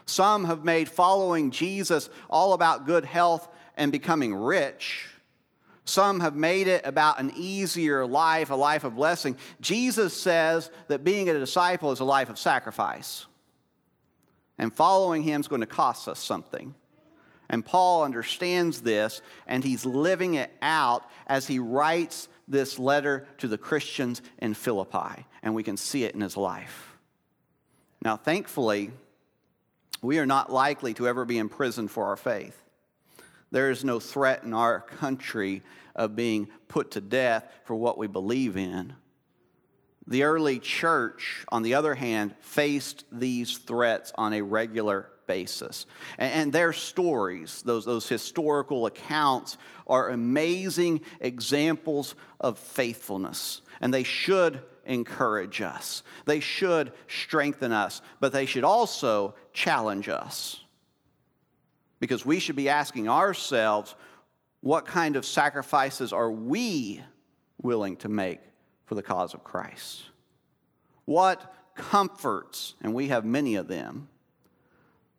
Some 0.06 0.44
have 0.44 0.64
made 0.64 0.88
following 0.88 1.50
Jesus 1.50 2.08
all 2.28 2.52
about 2.52 2.86
good 2.86 3.04
health 3.04 3.48
and 3.76 3.90
becoming 3.90 4.32
rich. 4.32 5.08
Some 5.84 6.20
have 6.20 6.36
made 6.36 6.68
it 6.68 6.86
about 6.86 7.18
an 7.18 7.32
easier 7.34 8.06
life, 8.06 8.50
a 8.50 8.54
life 8.54 8.84
of 8.84 8.94
blessing. 8.94 9.36
Jesus 9.60 10.14
says 10.14 10.70
that 10.86 11.02
being 11.02 11.28
a 11.28 11.38
disciple 11.38 11.90
is 11.90 11.98
a 11.98 12.04
life 12.04 12.30
of 12.30 12.38
sacrifice. 12.38 13.26
And 14.56 14.72
following 14.72 15.24
him 15.24 15.40
is 15.40 15.48
going 15.48 15.62
to 15.62 15.66
cost 15.66 16.06
us 16.06 16.20
something. 16.20 16.76
And 17.50 17.66
Paul 17.66 18.04
understands 18.04 18.80
this, 18.80 19.20
and 19.46 19.64
he's 19.64 19.84
living 19.84 20.34
it 20.34 20.52
out 20.62 21.04
as 21.26 21.48
he 21.48 21.58
writes 21.58 22.28
this 22.46 22.78
letter 22.78 23.26
to 23.38 23.48
the 23.48 23.58
Christians 23.58 24.22
in 24.38 24.54
Philippi. 24.54 25.26
And 25.42 25.54
we 25.54 25.64
can 25.64 25.76
see 25.76 26.04
it 26.04 26.14
in 26.14 26.20
his 26.20 26.36
life. 26.36 26.96
Now, 28.02 28.16
thankfully, 28.16 28.92
we 30.00 30.20
are 30.20 30.26
not 30.26 30.52
likely 30.52 30.94
to 30.94 31.08
ever 31.08 31.24
be 31.24 31.38
imprisoned 31.38 31.90
for 31.90 32.06
our 32.06 32.16
faith. 32.16 32.56
There 33.50 33.70
is 33.70 33.84
no 33.84 33.98
threat 33.98 34.44
in 34.44 34.54
our 34.54 34.80
country 34.80 35.62
of 35.96 36.14
being 36.14 36.48
put 36.68 36.92
to 36.92 37.00
death 37.00 37.52
for 37.64 37.74
what 37.74 37.98
we 37.98 38.06
believe 38.06 38.56
in. 38.56 38.94
The 40.06 40.22
early 40.22 40.60
church, 40.60 41.44
on 41.48 41.62
the 41.62 41.74
other 41.74 41.96
hand, 41.96 42.36
faced 42.40 43.04
these 43.10 43.58
threats 43.58 44.12
on 44.14 44.34
a 44.34 44.42
regular 44.42 45.10
basis. 45.30 45.86
And, 46.18 46.52
their 46.52 46.72
stories, 46.72 47.62
those, 47.62 47.84
those 47.84 48.08
historical 48.08 48.86
accounts, 48.86 49.58
are 49.86 50.08
amazing 50.08 51.02
examples 51.20 52.16
of 52.40 52.58
faithfulness. 52.58 53.62
And 53.80 53.94
they 53.94 54.02
should 54.02 54.60
encourage 54.84 55.60
us, 55.60 56.02
they 56.24 56.40
should 56.40 56.92
strengthen 57.06 57.70
us, 57.70 58.02
but 58.18 58.32
they 58.32 58.44
should 58.44 58.64
also 58.64 59.36
challenge 59.52 60.08
us. 60.08 60.60
Because 62.00 62.26
we 62.26 62.40
should 62.40 62.56
be 62.56 62.68
asking 62.68 63.08
ourselves 63.08 63.94
what 64.62 64.84
kind 64.84 65.14
of 65.14 65.24
sacrifices 65.24 66.12
are 66.12 66.32
we 66.32 67.04
willing 67.62 67.96
to 67.98 68.08
make 68.08 68.40
for 68.86 68.96
the 68.96 69.02
cause 69.02 69.32
of 69.32 69.44
Christ? 69.44 70.02
What 71.04 71.54
comforts, 71.76 72.74
and 72.82 72.94
we 72.94 73.08
have 73.08 73.24
many 73.24 73.54
of 73.54 73.68
them, 73.68 74.08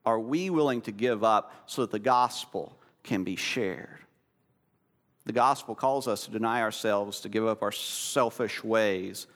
are 0.05 0.19
we 0.19 0.49
willing 0.49 0.81
to 0.81 0.91
give 0.91 1.23
up 1.23 1.53
so 1.65 1.81
that 1.81 1.91
the 1.91 1.99
gospel 1.99 2.77
can 3.03 3.23
be 3.23 3.35
shared? 3.35 3.99
The 5.25 5.33
gospel 5.33 5.75
calls 5.75 6.07
us 6.07 6.25
to 6.25 6.31
deny 6.31 6.61
ourselves, 6.61 7.21
to 7.21 7.29
give 7.29 7.45
up 7.45 7.61
our 7.61 7.71
selfish 7.71 8.63
ways, 8.63 9.27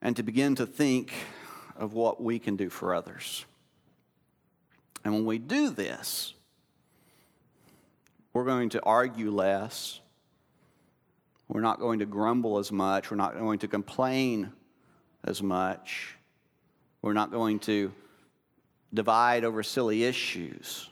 and 0.00 0.14
to 0.16 0.22
begin 0.22 0.54
to 0.56 0.66
think 0.66 1.12
of 1.76 1.94
what 1.94 2.22
we 2.22 2.38
can 2.38 2.56
do 2.56 2.70
for 2.70 2.94
others. 2.94 3.44
And 5.04 5.12
when 5.12 5.26
we 5.26 5.38
do 5.38 5.70
this, 5.70 6.34
we're 8.32 8.44
going 8.44 8.70
to 8.70 8.82
argue 8.82 9.30
less. 9.30 10.00
We're 11.48 11.60
not 11.60 11.80
going 11.80 12.00
to 12.00 12.06
grumble 12.06 12.58
as 12.58 12.70
much. 12.70 13.10
We're 13.10 13.16
not 13.16 13.36
going 13.38 13.60
to 13.60 13.68
complain 13.68 14.52
as 15.24 15.42
much. 15.42 16.16
We're 17.02 17.12
not 17.12 17.30
going 17.30 17.60
to 17.60 17.92
divide 18.96 19.44
over 19.44 19.62
silly 19.62 20.04
issues. 20.04 20.88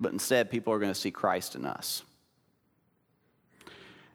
But 0.00 0.12
instead, 0.12 0.50
people 0.50 0.72
are 0.72 0.78
going 0.78 0.92
to 0.92 0.98
see 0.98 1.10
Christ 1.10 1.54
in 1.54 1.64
us. 1.64 2.02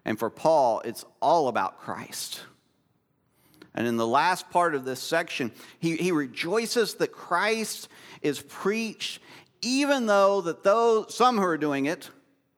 And 0.05 0.19
for 0.19 0.29
Paul, 0.29 0.81
it's 0.85 1.05
all 1.21 1.47
about 1.47 1.79
Christ. 1.79 2.41
And 3.75 3.87
in 3.87 3.97
the 3.97 4.07
last 4.07 4.49
part 4.49 4.75
of 4.75 4.85
this 4.85 4.99
section, 4.99 5.51
he, 5.79 5.95
he 5.95 6.11
rejoices 6.11 6.95
that 6.95 7.11
Christ 7.11 7.87
is 8.21 8.39
preached 8.39 9.19
even 9.63 10.05
though 10.05 10.41
that 10.41 10.63
those, 10.63 11.15
some 11.15 11.37
who 11.37 11.43
are 11.43 11.57
doing 11.57 11.85
it 11.85 12.09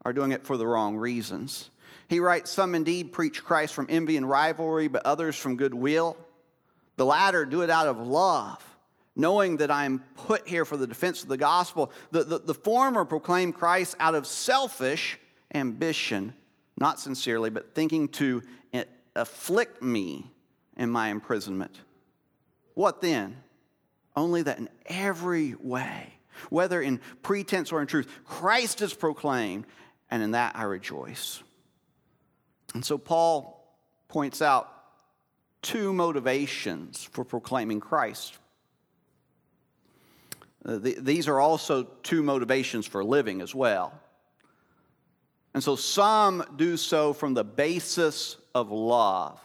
are 0.03 0.13
doing 0.13 0.31
it 0.31 0.43
for 0.43 0.57
the 0.57 0.67
wrong 0.67 0.97
reasons. 0.97 1.69
He 2.09 2.19
writes, 2.19 2.51
Some 2.51 2.75
indeed 2.75 3.13
preach 3.13 3.43
Christ 3.43 3.73
from 3.73 3.87
envy 3.89 4.17
and 4.17 4.29
rivalry, 4.29 4.87
but 4.87 5.05
others 5.05 5.35
from 5.35 5.55
goodwill. 5.55 6.17
The 6.97 7.05
latter 7.05 7.45
do 7.45 7.61
it 7.61 7.69
out 7.69 7.87
of 7.87 7.99
love, 7.99 8.63
knowing 9.15 9.57
that 9.57 9.71
I 9.71 9.85
am 9.85 10.03
put 10.15 10.47
here 10.47 10.65
for 10.65 10.77
the 10.77 10.87
defense 10.87 11.23
of 11.23 11.29
the 11.29 11.37
gospel. 11.37 11.91
The, 12.11 12.23
the, 12.23 12.39
the 12.39 12.53
former 12.53 13.05
proclaim 13.05 13.53
Christ 13.53 13.95
out 13.99 14.15
of 14.15 14.27
selfish 14.27 15.19
ambition, 15.53 16.33
not 16.77 16.99
sincerely, 16.99 17.49
but 17.49 17.73
thinking 17.73 18.09
to 18.09 18.43
afflict 19.15 19.81
me 19.81 20.29
in 20.75 20.89
my 20.89 21.09
imprisonment. 21.09 21.79
What 22.73 23.01
then? 23.01 23.37
Only 24.17 24.41
that 24.43 24.57
in 24.57 24.69
every 24.87 25.55
way 25.55 26.15
whether 26.49 26.81
in 26.81 26.99
pretense 27.21 27.71
or 27.71 27.81
in 27.81 27.87
truth. 27.87 28.07
Christ 28.25 28.81
is 28.81 28.93
proclaimed, 28.93 29.65
and 30.09 30.21
in 30.21 30.31
that 30.31 30.55
I 30.55 30.63
rejoice. 30.63 31.41
And 32.73 32.83
so 32.83 32.97
Paul 32.97 33.63
points 34.07 34.41
out 34.41 34.71
two 35.61 35.93
motivations 35.93 37.03
for 37.03 37.23
proclaiming 37.23 37.79
Christ. 37.79 38.37
Uh, 40.65 40.77
the, 40.77 40.97
these 40.99 41.27
are 41.27 41.39
also 41.39 41.83
two 42.03 42.23
motivations 42.23 42.87
for 42.87 43.03
living 43.03 43.41
as 43.41 43.53
well. 43.53 43.93
And 45.53 45.63
so 45.63 45.75
some 45.75 46.43
do 46.55 46.75
so 46.75 47.13
from 47.13 47.33
the 47.33 47.43
basis 47.43 48.37
of 48.53 48.71
love, 48.71 49.39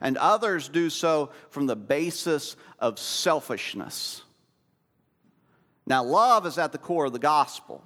and 0.00 0.16
others 0.16 0.68
do 0.68 0.90
so 0.90 1.30
from 1.50 1.66
the 1.66 1.76
basis 1.76 2.56
of 2.78 2.98
selfishness. 2.98 4.22
Now, 5.86 6.02
love 6.02 6.46
is 6.46 6.56
at 6.56 6.72
the 6.72 6.78
core 6.78 7.06
of 7.06 7.12
the 7.12 7.18
gospel. 7.18 7.84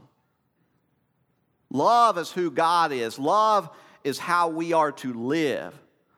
Love 1.70 2.16
is 2.16 2.30
who 2.30 2.50
God 2.50 2.92
is. 2.92 3.18
Love 3.18 3.68
is 4.04 4.18
how 4.18 4.48
we 4.48 4.72
are 4.72 4.92
to 4.92 5.12
live. 5.12 5.74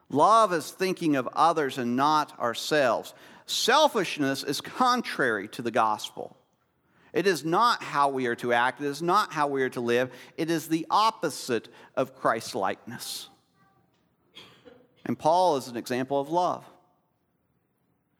Love 0.09 0.53
is 0.53 0.71
thinking 0.71 1.15
of 1.15 1.27
others 1.33 1.77
and 1.77 1.95
not 1.95 2.37
ourselves. 2.39 3.13
Selfishness 3.51 4.43
is 4.43 4.61
contrary 4.61 5.47
to 5.49 5.61
the 5.61 5.71
gospel. 5.71 6.37
It 7.11 7.27
is 7.27 7.43
not 7.43 7.83
how 7.83 8.07
we 8.09 8.27
are 8.27 8.35
to 8.35 8.53
act, 8.53 8.79
it 8.79 8.87
is 8.87 9.01
not 9.01 9.33
how 9.33 9.47
we 9.47 9.63
are 9.63 9.69
to 9.69 9.81
live, 9.81 10.11
it 10.37 10.49
is 10.49 10.69
the 10.69 10.87
opposite 10.89 11.67
of 11.95 12.15
Christ 12.15 12.55
likeness. 12.55 13.27
And 15.05 15.19
Paul 15.19 15.57
is 15.57 15.67
an 15.67 15.75
example 15.75 16.19
of 16.21 16.29
love. 16.29 16.63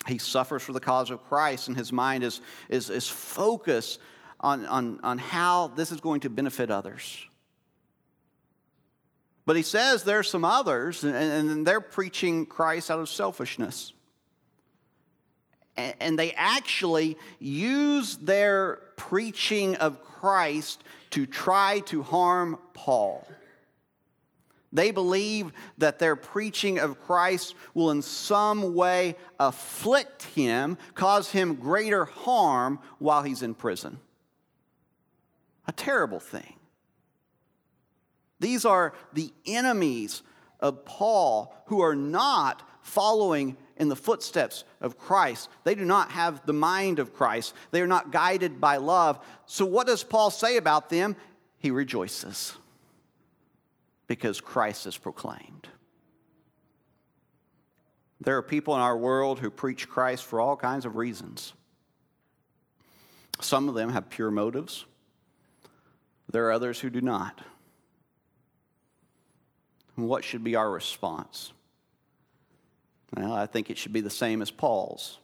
He 0.07 0.17
suffers 0.17 0.63
for 0.63 0.73
the 0.73 0.79
cause 0.79 1.09
of 1.09 1.23
Christ, 1.23 1.69
and 1.69 1.77
his 1.77 1.93
mind 1.93 2.23
is, 2.23 2.41
is, 2.67 2.89
is 2.89 3.07
focused 3.07 3.99
on, 4.41 4.65
on, 4.65 4.99
on 5.03 5.17
how 5.17 5.67
this 5.67 5.91
is 5.91 6.01
going 6.01 6.21
to 6.21 6.29
benefit 6.29 6.69
others. 6.69 7.25
But 9.45 9.55
he 9.55 9.61
says 9.61 10.03
there's 10.03 10.29
some 10.29 10.43
others, 10.43 11.03
and, 11.03 11.15
and 11.15 11.65
they're 11.65 11.79
preaching 11.79 12.45
Christ 12.45 12.91
out 12.91 12.99
of 12.99 13.07
selfishness. 13.07 13.93
And, 15.77 16.19
they 16.19 16.33
actually 16.33 17.17
use 17.39 18.17
their 18.17 18.81
preaching 18.97 19.75
of 19.77 20.03
Christ 20.03 20.83
to 21.11 21.25
try 21.25 21.79
to 21.85 22.03
harm 22.03 22.59
Paul. 22.73 23.27
They 24.73 24.91
believe 24.91 25.51
that 25.77 25.99
their 25.99 26.15
preaching 26.15 26.79
of 26.79 27.01
Christ 27.01 27.55
will 27.73 27.91
in 27.91 28.01
some 28.01 28.73
way 28.75 29.15
afflict 29.39 30.23
him, 30.23 30.77
cause 30.93 31.31
him 31.31 31.55
greater 31.55 32.05
harm 32.05 32.79
while 32.99 33.23
he's 33.23 33.41
in 33.41 33.53
prison. 33.53 33.99
A 35.67 35.71
terrible 35.71 36.19
thing. 36.19 36.55
These 38.39 38.65
are 38.65 38.93
the 39.13 39.31
enemies 39.45 40.23
of 40.59 40.85
Paul 40.85 41.53
who 41.67 41.81
are 41.81 41.95
not 41.95 42.67
following 42.81 43.57
in 43.81 43.89
the 43.89 43.95
footsteps 43.95 44.63
of 44.79 44.95
Christ. 44.99 45.49
They 45.63 45.73
do 45.73 45.83
not 45.83 46.11
have 46.11 46.45
the 46.45 46.53
mind 46.53 46.99
of 46.99 47.15
Christ. 47.15 47.55
They 47.71 47.81
are 47.81 47.87
not 47.87 48.11
guided 48.11 48.61
by 48.61 48.77
love. 48.77 49.19
So, 49.47 49.65
what 49.65 49.87
does 49.87 50.03
Paul 50.03 50.29
say 50.29 50.57
about 50.57 50.89
them? 50.89 51.15
He 51.57 51.71
rejoices 51.71 52.53
because 54.05 54.39
Christ 54.39 54.85
is 54.85 54.97
proclaimed. 54.97 55.67
There 58.21 58.37
are 58.37 58.43
people 58.43 58.75
in 58.75 58.81
our 58.81 58.95
world 58.95 59.39
who 59.39 59.49
preach 59.49 59.89
Christ 59.89 60.25
for 60.25 60.39
all 60.39 60.55
kinds 60.55 60.85
of 60.85 60.95
reasons. 60.95 61.53
Some 63.39 63.67
of 63.67 63.73
them 63.73 63.89
have 63.89 64.11
pure 64.11 64.29
motives, 64.29 64.85
there 66.31 66.45
are 66.45 66.51
others 66.51 66.79
who 66.79 66.91
do 66.91 67.01
not. 67.01 67.41
What 69.95 70.23
should 70.23 70.43
be 70.43 70.55
our 70.55 70.69
response? 70.69 71.51
Well, 73.15 73.33
I 73.33 73.45
think 73.45 73.69
it 73.69 73.77
should 73.77 73.93
be 73.93 74.01
the 74.01 74.09
same 74.09 74.41
as 74.41 74.51
Paul's. 74.51 75.19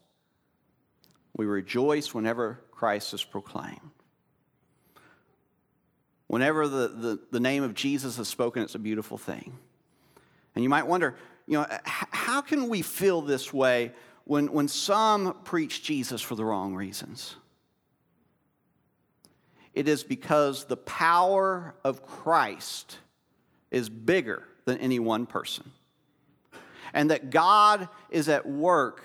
We 1.35 1.45
rejoice 1.45 2.13
whenever 2.13 2.59
Christ 2.71 3.13
is 3.13 3.23
proclaimed. 3.23 3.79
Whenever 6.27 6.67
the, 6.67 6.87
the, 6.89 7.19
the 7.31 7.39
name 7.39 7.63
of 7.63 7.73
Jesus 7.73 8.19
is 8.19 8.27
spoken, 8.27 8.63
it's 8.63 8.75
a 8.75 8.79
beautiful 8.79 9.17
thing. 9.17 9.57
And 10.55 10.63
you 10.63 10.69
might 10.69 10.87
wonder, 10.87 11.15
you 11.45 11.53
know, 11.53 11.65
how 11.85 12.41
can 12.41 12.67
we 12.67 12.81
feel 12.81 13.21
this 13.21 13.53
way 13.53 13.93
when, 14.25 14.51
when 14.51 14.67
some 14.67 15.37
preach 15.45 15.83
Jesus 15.83 16.21
for 16.21 16.35
the 16.35 16.43
wrong 16.43 16.75
reasons? 16.75 17.35
It 19.73 19.87
is 19.87 20.03
because 20.03 20.65
the 20.65 20.75
power 20.75 21.75
of 21.83 22.05
Christ 22.05 22.97
is 23.69 23.89
bigger 23.89 24.43
than 24.65 24.79
any 24.79 24.99
one 24.99 25.27
person. 25.27 25.71
And 26.97 27.11
that 27.11 27.29
God 27.29 27.89
is 28.09 28.27
at 28.27 28.47
work 28.47 29.03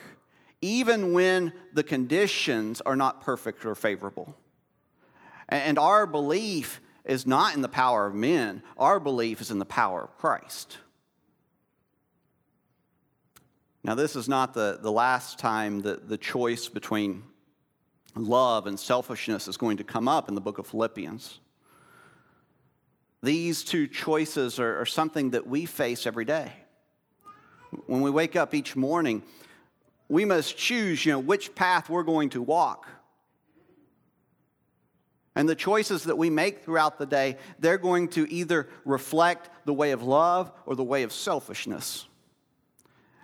even 0.62 1.12
when 1.12 1.52
the 1.74 1.82
conditions 1.82 2.80
are 2.80 2.96
not 2.96 3.20
perfect 3.20 3.66
or 3.66 3.74
favorable. 3.74 4.34
And 5.48 5.78
our 5.78 6.06
belief 6.06 6.80
is 7.04 7.26
not 7.26 7.54
in 7.54 7.60
the 7.60 7.68
power 7.68 8.06
of 8.06 8.14
men, 8.14 8.62
our 8.78 8.98
belief 8.98 9.42
is 9.42 9.50
in 9.50 9.58
the 9.58 9.66
power 9.66 10.04
of 10.04 10.16
Christ. 10.16 10.78
Now, 13.84 13.94
this 13.94 14.16
is 14.16 14.26
not 14.26 14.54
the, 14.54 14.78
the 14.80 14.92
last 14.92 15.38
time 15.38 15.82
that 15.82 16.08
the 16.08 16.16
choice 16.16 16.68
between 16.68 17.24
love 18.14 18.66
and 18.66 18.80
selfishness 18.80 19.48
is 19.48 19.58
going 19.58 19.76
to 19.76 19.84
come 19.84 20.08
up 20.08 20.30
in 20.30 20.34
the 20.34 20.40
book 20.40 20.58
of 20.58 20.66
Philippians. 20.68 21.40
These 23.22 23.64
two 23.64 23.86
choices 23.86 24.58
are, 24.58 24.80
are 24.80 24.86
something 24.86 25.30
that 25.30 25.46
we 25.46 25.66
face 25.66 26.06
every 26.06 26.24
day. 26.24 26.52
When 27.86 28.02
we 28.02 28.10
wake 28.10 28.36
up 28.36 28.54
each 28.54 28.76
morning, 28.76 29.22
we 30.08 30.24
must 30.24 30.56
choose, 30.56 31.04
you 31.04 31.12
know, 31.12 31.18
which 31.18 31.54
path 31.54 31.88
we're 31.88 32.02
going 32.02 32.30
to 32.30 32.42
walk. 32.42 32.86
And 35.34 35.48
the 35.48 35.54
choices 35.54 36.04
that 36.04 36.18
we 36.18 36.28
make 36.28 36.62
throughout 36.62 36.98
the 36.98 37.06
day, 37.06 37.38
they're 37.58 37.78
going 37.78 38.08
to 38.08 38.30
either 38.30 38.68
reflect 38.84 39.48
the 39.64 39.72
way 39.72 39.92
of 39.92 40.02
love 40.02 40.52
or 40.66 40.76
the 40.76 40.84
way 40.84 41.04
of 41.04 41.12
selfishness. 41.12 42.06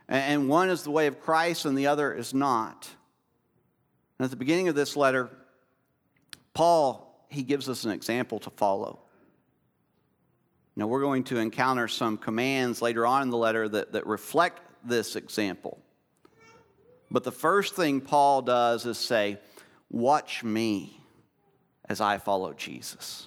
And 0.08 0.48
one 0.48 0.70
is 0.70 0.84
the 0.84 0.90
way 0.90 1.06
of 1.06 1.20
Christ 1.20 1.66
and 1.66 1.76
the 1.76 1.88
other 1.88 2.14
is 2.14 2.32
not. 2.32 2.88
And 4.18 4.24
at 4.24 4.30
the 4.30 4.36
beginning 4.36 4.68
of 4.68 4.74
this 4.74 4.96
letter, 4.96 5.28
Paul, 6.54 7.26
he 7.28 7.42
gives 7.42 7.68
us 7.68 7.84
an 7.84 7.90
example 7.90 8.38
to 8.40 8.50
follow. 8.50 9.00
Now, 10.78 10.86
we're 10.86 11.00
going 11.00 11.24
to 11.24 11.38
encounter 11.38 11.88
some 11.88 12.16
commands 12.16 12.80
later 12.80 13.04
on 13.04 13.22
in 13.22 13.30
the 13.30 13.36
letter 13.36 13.68
that, 13.68 13.94
that 13.94 14.06
reflect 14.06 14.60
this 14.84 15.16
example. 15.16 15.80
But 17.10 17.24
the 17.24 17.32
first 17.32 17.74
thing 17.74 18.00
Paul 18.00 18.42
does 18.42 18.86
is 18.86 18.96
say, 18.96 19.40
Watch 19.90 20.44
me 20.44 21.00
as 21.88 22.00
I 22.00 22.18
follow 22.18 22.52
Jesus. 22.52 23.26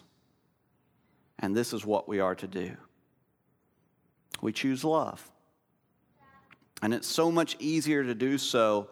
And 1.40 1.54
this 1.54 1.74
is 1.74 1.86
what 1.86 2.08
we 2.08 2.22
are 2.22 2.36
to 2.36 2.48
do 2.48 2.72
we 4.42 4.54
choose 4.54 4.86
love. 4.86 5.30
And 6.82 6.94
it's 6.94 7.08
so 7.08 7.34
much 7.34 7.58
easier 7.60 8.02
to 8.02 8.16
do 8.16 8.38
so 8.38 8.88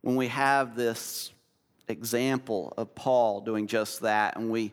when 0.00 0.16
we 0.16 0.28
have 0.28 0.74
this 0.74 1.32
example 1.86 2.72
of 2.78 2.94
Paul 2.94 3.42
doing 3.42 3.66
just 3.66 4.00
that, 4.00 4.36
and 4.36 4.50
we 4.50 4.72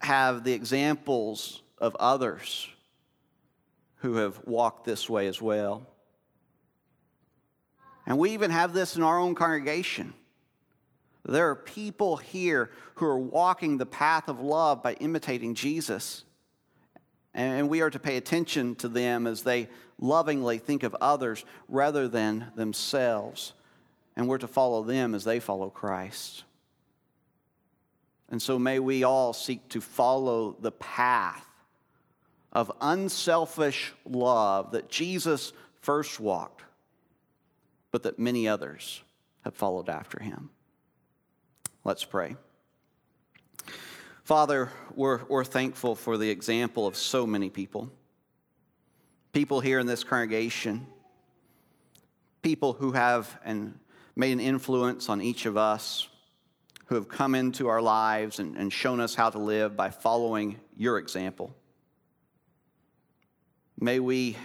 have 0.00 0.44
the 0.44 0.54
examples 0.54 1.60
of 1.78 1.96
others 1.96 2.68
who 3.96 4.16
have 4.16 4.40
walked 4.44 4.84
this 4.84 5.08
way 5.08 5.26
as 5.26 5.40
well. 5.40 5.86
And 8.06 8.18
we 8.18 8.30
even 8.32 8.50
have 8.50 8.72
this 8.72 8.96
in 8.96 9.02
our 9.02 9.18
own 9.18 9.34
congregation. 9.34 10.14
There 11.24 11.50
are 11.50 11.56
people 11.56 12.16
here 12.16 12.70
who 12.96 13.06
are 13.06 13.18
walking 13.18 13.78
the 13.78 13.86
path 13.86 14.28
of 14.28 14.40
love 14.40 14.82
by 14.82 14.92
imitating 14.94 15.54
Jesus. 15.54 16.24
And 17.34 17.68
we 17.68 17.80
are 17.80 17.90
to 17.90 17.98
pay 17.98 18.16
attention 18.16 18.76
to 18.76 18.88
them 18.88 19.26
as 19.26 19.42
they 19.42 19.68
lovingly 19.98 20.58
think 20.58 20.84
of 20.84 20.94
others 21.00 21.44
rather 21.68 22.06
than 22.06 22.46
themselves. 22.54 23.54
And 24.14 24.28
we're 24.28 24.38
to 24.38 24.46
follow 24.46 24.84
them 24.84 25.14
as 25.14 25.24
they 25.24 25.40
follow 25.40 25.68
Christ. 25.68 26.44
And 28.30 28.40
so 28.40 28.58
may 28.58 28.78
we 28.78 29.04
all 29.04 29.32
seek 29.32 29.68
to 29.70 29.80
follow 29.80 30.56
the 30.60 30.72
path 30.72 31.45
of 32.56 32.72
unselfish 32.80 33.92
love 34.06 34.72
that 34.72 34.88
Jesus 34.88 35.52
first 35.82 36.18
walked, 36.18 36.62
but 37.90 38.04
that 38.04 38.18
many 38.18 38.48
others 38.48 39.02
have 39.44 39.54
followed 39.54 39.90
after 39.90 40.22
him. 40.22 40.48
Let's 41.84 42.02
pray. 42.02 42.34
Father, 44.24 44.70
we're, 44.94 45.22
we're 45.26 45.44
thankful 45.44 45.94
for 45.94 46.16
the 46.16 46.30
example 46.30 46.86
of 46.86 46.96
so 46.96 47.26
many 47.26 47.50
people. 47.50 47.92
People 49.34 49.60
here 49.60 49.78
in 49.78 49.86
this 49.86 50.02
congregation, 50.02 50.86
people 52.40 52.72
who 52.72 52.92
have 52.92 53.38
and 53.44 53.78
made 54.16 54.32
an 54.32 54.40
influence 54.40 55.10
on 55.10 55.20
each 55.20 55.44
of 55.44 55.58
us, 55.58 56.08
who 56.86 56.94
have 56.94 57.06
come 57.06 57.34
into 57.34 57.68
our 57.68 57.82
lives 57.82 58.38
and, 58.38 58.56
and 58.56 58.72
shown 58.72 58.98
us 58.98 59.14
how 59.14 59.28
to 59.28 59.38
live 59.38 59.76
by 59.76 59.90
following 59.90 60.58
your 60.74 60.96
example. 60.96 61.54
May 63.78 64.00
we 64.00 64.36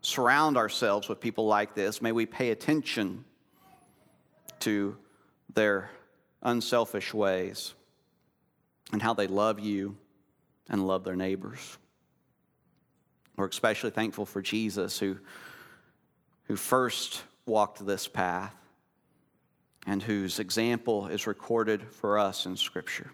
surround 0.00 0.56
ourselves 0.56 1.08
with 1.08 1.20
people 1.20 1.46
like 1.46 1.74
this. 1.74 2.00
May 2.00 2.12
we 2.12 2.24
pay 2.24 2.50
attention 2.50 3.24
to 4.60 4.96
their 5.54 5.90
unselfish 6.42 7.12
ways 7.12 7.74
and 8.92 9.02
how 9.02 9.12
they 9.12 9.26
love 9.26 9.60
you 9.60 9.96
and 10.68 10.86
love 10.86 11.04
their 11.04 11.16
neighbors. 11.16 11.78
We're 13.36 13.46
especially 13.46 13.90
thankful 13.90 14.26
for 14.26 14.42
Jesus 14.42 14.98
who, 14.98 15.18
who 16.44 16.56
first 16.56 17.22
walked 17.46 17.84
this 17.84 18.08
path 18.08 18.54
and 19.86 20.02
whose 20.02 20.38
example 20.38 21.06
is 21.06 21.26
recorded 21.26 21.82
for 21.82 22.18
us 22.18 22.46
in 22.46 22.56
Scripture. 22.56 23.12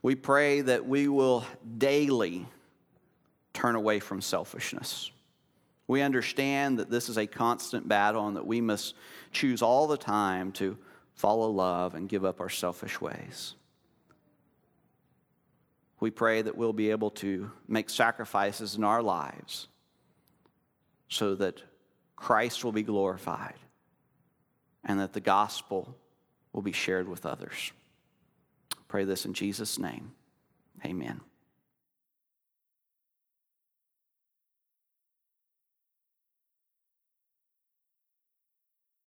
We 0.00 0.14
pray 0.14 0.60
that 0.60 0.86
we 0.86 1.08
will 1.08 1.44
daily 1.78 2.46
turn 3.52 3.74
away 3.74 4.00
from 4.00 4.20
selfishness. 4.20 5.10
We 5.86 6.00
understand 6.00 6.78
that 6.78 6.90
this 6.90 7.08
is 7.08 7.18
a 7.18 7.26
constant 7.26 7.88
battle 7.88 8.26
and 8.26 8.36
that 8.36 8.46
we 8.46 8.60
must 8.60 8.94
choose 9.32 9.62
all 9.62 9.86
the 9.86 9.96
time 9.96 10.52
to 10.52 10.78
follow 11.14 11.50
love, 11.50 11.94
and 11.94 12.08
give 12.08 12.24
up 12.24 12.40
our 12.40 12.48
selfish 12.48 13.00
ways. 13.00 13.54
We 16.00 16.10
pray 16.10 16.42
that 16.42 16.56
we'll 16.56 16.72
be 16.72 16.90
able 16.90 17.10
to 17.10 17.50
make 17.68 17.88
sacrifices 17.90 18.74
in 18.74 18.82
our 18.82 19.02
lives 19.02 19.68
so 21.08 21.34
that 21.36 21.62
Christ 22.16 22.64
will 22.64 22.72
be 22.72 22.82
glorified 22.82 23.54
and 24.84 24.98
that 24.98 25.12
the 25.12 25.20
gospel 25.20 25.96
will 26.52 26.62
be 26.62 26.72
shared 26.72 27.08
with 27.08 27.24
others. 27.24 27.70
Pray 28.88 29.04
this 29.04 29.24
in 29.24 29.32
Jesus' 29.32 29.78
name. 29.78 30.10
Amen. 30.84 31.20